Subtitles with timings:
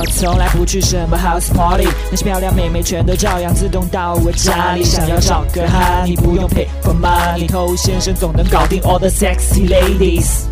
[0.00, 4.82] 我从来不去什么 house party，那些漂亮妹妹全都照样自动到我家里。
[4.82, 10.44] 想要找个哈，你不用 pay for money，偷先生总能搞定 all the sexy ladies。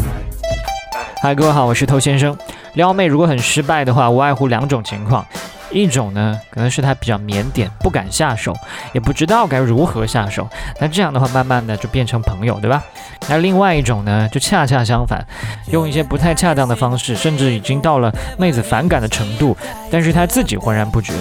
[1.22, 2.36] 嗨，各位好，我是偷先生。
[2.74, 5.24] 撩妹如果很失败的话，无外乎两种情况。
[5.70, 8.54] 一种呢，可能是他比较腼腆，不敢下手，
[8.92, 10.48] 也不知道该如何下手。
[10.80, 12.82] 那这样的话，慢慢的就变成朋友，对吧？
[13.28, 15.24] 那另外一种呢，就恰恰相反，
[15.70, 19.56] 用一些不太恰当的方式，甚至已经到了妹子反感的程度，
[19.90, 21.12] 但是他自己浑然不觉，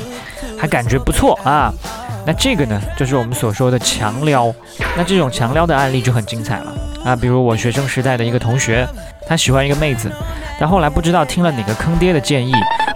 [0.58, 1.74] 还感觉不错啊。
[2.26, 4.54] 那这个呢，就是我们所说的强撩。
[4.96, 8.88] 那这种强撩的案例就很精彩了啊，比如我学生时代的一个同学，
[9.28, 10.12] 他喜欢一个妹子，
[10.60, 12.54] 但后来不知道听了哪个坑爹的建议。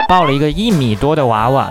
[0.08, 1.70] 抱了一个一米多的娃娃，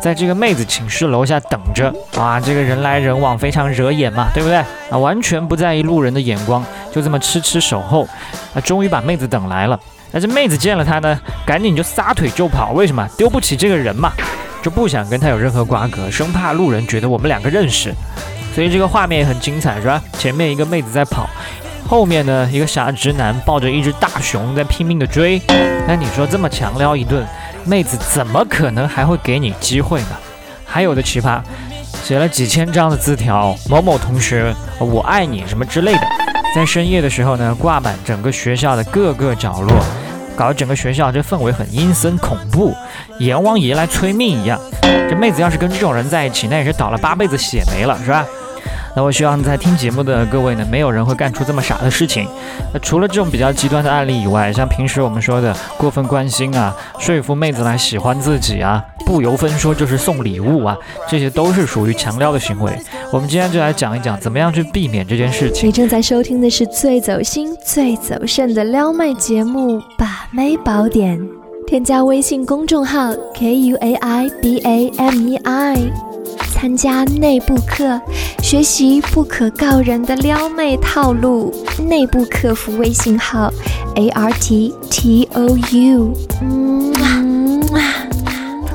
[0.00, 1.92] 在这个妹子寝室楼下等着。
[2.16, 4.56] 哇，这个人来人往，非常惹眼嘛，对不对？
[4.90, 8.08] 啊，完全不在意路人的眼光，就这么痴痴守候。
[8.54, 9.78] 啊，终于把妹子等来了。
[10.10, 12.72] 但这妹子见了他呢，赶紧就撒腿就跑。
[12.72, 13.06] 为什么？
[13.16, 14.12] 丢不起这个人嘛，
[14.62, 17.94] 就不想跟他有任何瓜葛，生怕路人觉得我们两个认识。
[18.54, 20.02] 所以这个画面也很精彩，是吧？
[20.18, 21.26] 前面一个妹子在跑，
[21.88, 25.40] 后面呢一个傻直男抱着一只大熊在拼命的追。
[25.88, 27.26] 那你说这么强撩一顿？
[27.64, 30.08] 妹子怎么可能还会给你机会呢？
[30.64, 31.40] 还有的奇葩，
[32.02, 36.00] 写了几千张的字条，某某同学，我爱你什么之类的，
[36.54, 39.76] 在深夜的时候呢，挂满整个学校的各个角落，
[40.34, 42.74] 搞得整个学校这氛围很阴森恐怖，
[43.18, 44.58] 阎王爷来催命一样。
[44.82, 48.26] 这妹子要是跟这种人在一起，那也是倒了八辈子血霉了，是吧？
[48.94, 52.28] 那我希望在听节目的各位呢，没有人会干出这么傻的事情。
[52.74, 60.76] 那除了这种比较极端的案例以外，像平时我们说的过分关心啊，说服妹子来喜欢自己啊，不由分说就是送礼物啊，
[61.08, 62.70] 这些都是属于强撩的行为。
[63.10, 65.66] 我们今天就来讲一讲，怎么样去避免这件事情。
[65.66, 71.18] 你正在收听的是最走心、最走肾的撩妹节目《把妹宝典》，
[71.66, 76.11] 添加微信公众号 k u a i b a m e i。
[76.52, 78.00] 参加内部课，
[78.42, 81.52] 学习不可告人的撩妹套路。
[81.88, 83.50] 内部客服微信号
[83.96, 86.14] ：a r t t o u。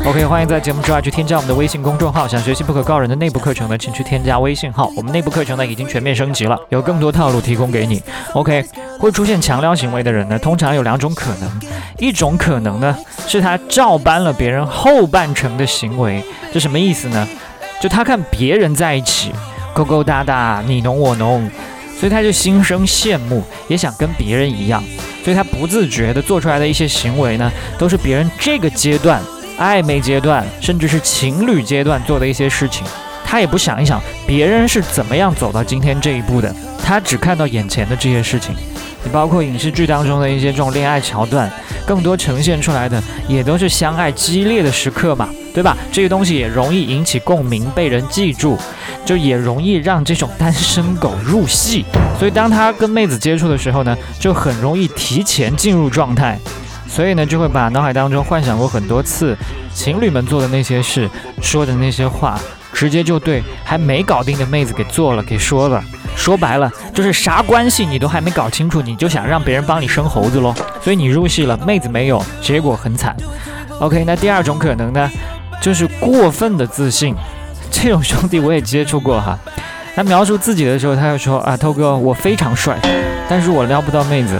[0.06, 2.28] OK，欢迎在节目之外去添加我们的微信公众号。
[2.28, 4.92] 想学习不可告人的内部课程呢，请去添加微信号。
[4.96, 8.02] 我们内部课程呢已经全面升级了，有更多套路提供给你。
[8.34, 8.66] OK，
[9.00, 11.50] 会出现强撩行为的人呢，通常有两种可能。
[12.00, 12.96] 一种可能呢，
[13.28, 16.24] 是他照搬了别人后半程的行为，
[16.54, 17.28] 这什么意思呢？
[17.80, 19.32] 就他看别人在一起
[19.74, 21.50] 勾勾搭搭，你侬我侬，
[22.00, 24.84] 所以他就心生羡慕，也想跟别人一样，
[25.24, 29.22] 所以他不自觉的做出来的一些行为呢，都是别人这个阶段
[29.60, 32.86] 暧昧阶段，甚至是情侣阶段做的一些事情。
[33.24, 38.56] 他也不想一想别人是怎么样走到今天这一步的，他只看到眼前的这些事情。
[39.04, 41.52] 你包括影视剧当中的一些这种恋爱桥段，
[41.86, 45.30] 更多呈现出来的也都是相爱激烈的时刻嘛。
[45.54, 45.76] 对吧？
[45.92, 48.56] 这个东西也容易引起共鸣，被人记住，
[49.04, 51.84] 就也容易让这种单身狗入戏。
[52.20, 56.38] 所以当他跟妹子接触的时候呢，就很容易提前进入状态，
[56.88, 59.36] 所以呢，就会把脑海当中幻想过很多次
[59.74, 61.10] 情侣们做的那些事，
[61.42, 62.40] 说的那些话，
[62.72, 65.84] 直接就对还没搞定的妹子给做了，给说了。
[66.18, 70.54] 说白了，就是啥关系你都还没搞清楚，你就想让别人帮你生猴子喽。
[70.84, 73.16] 所以你入戏了，妹子没有，结果很惨。
[73.80, 75.10] OK，那第二种可能呢？
[75.62, 77.16] 就是过分的自信，
[77.72, 79.38] 这种兄弟我也接触过哈。
[79.96, 82.78] 他描述自己的时候，他就说啊，涛哥，我非常帅，
[83.30, 84.40] 但是我撩不到妹子。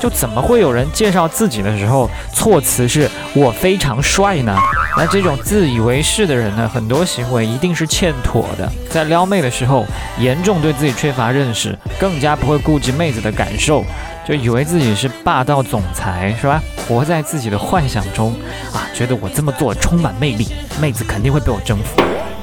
[0.00, 4.54] 就怎么会有人介绍自己的时候，措辞是我非常帅呢？
[4.96, 8.70] 那这种自以为是的人呢，很多行为一定是欠妥的。
[8.88, 9.84] 在撩妹的时候，
[10.18, 13.84] 严重对自己缺乏认识，更加不会顾及妹子的感受，
[14.24, 16.62] 就以为自己是霸道总裁，是吧？
[16.86, 18.32] 活在自己的幻想中
[18.72, 20.46] 啊，觉得我这么做充满魅力，
[20.80, 22.00] 妹子肯定会被我征服。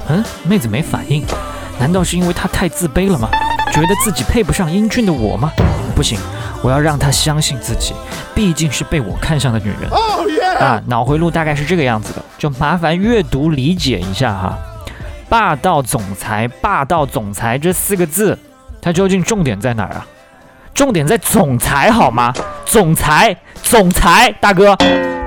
[0.09, 1.23] 嗯，妹子没反应，
[1.79, 3.29] 难道是因为她太自卑了吗？
[3.72, 5.53] 觉得自己配不上英俊的我吗？
[5.95, 6.19] 不行。
[6.62, 7.94] 我要让她相信自己，
[8.35, 9.89] 毕竟是被我看上的女人
[10.59, 10.79] 啊！
[10.85, 14.57] 脑回路大概是这个样子的，就麻烦阅读理解一下哈。
[15.30, 18.36] 霸道总裁，霸道总裁这四个字，
[18.81, 20.07] 它究竟重点在哪儿啊？
[20.74, 22.33] 重点在总裁好吗？
[22.65, 24.75] 总裁，总裁大哥，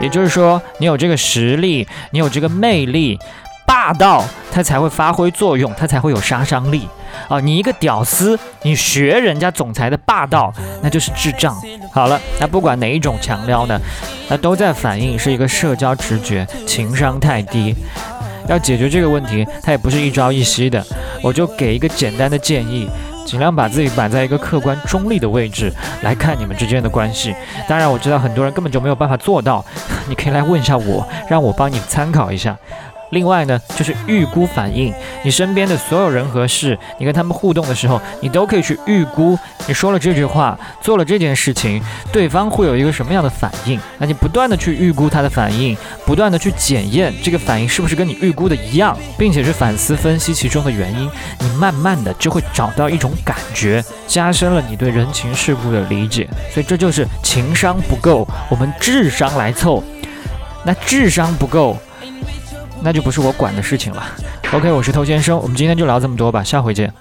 [0.01, 3.17] 也就是说你有这个实力，你有这个魅力。
[3.67, 4.23] 霸道，
[4.53, 6.87] 它才会发挥作用，它才会有杀伤力
[7.29, 7.41] 啊！
[7.41, 10.53] 你一个屌丝，你学人家总裁的霸道，
[10.83, 11.57] 那就是智障。
[11.93, 13.79] 好了，那不管哪一种强撩呢，
[14.29, 17.75] 那都在反映是一个社交直觉，情商太低。
[18.49, 20.85] 要解决这个问题，它也不是一朝一夕的。
[21.23, 22.89] 我就给一个简单的建议：
[23.25, 25.73] 尽量把自己摆在一个客观中立的位置
[26.03, 27.35] 来看你们之间的关系。
[27.67, 29.65] 当然，我知道很多人根本就没有办法做到，
[30.09, 32.57] 你可以来问一下我，让我帮你参考一下。
[33.15, 41.81] 另外呢，就是预估反应，你身边的所有人和事，你跟他们互动的时候，你都可以去预估，你说了这句话，做了这件事情，
[42.13, 43.81] 对方会有一个什么样的反应？
[43.99, 51.09] 那你不断的去预估他的反应，不断的去检验这个反应是不是跟你预估的一样，并且是反思分析其中的原因，
[51.39, 56.29] 你慢慢的就会找到一种感觉，加深了你对人情世故的理解。
[56.53, 59.83] 所以这就是情商不够，我们智商来凑。
[60.65, 61.79] 那智商不够。
[62.85, 64.05] 那就不是我管的事情了。
[64.53, 66.93] OK，我是偷先生，我们今天就聊这么多吧，下回见。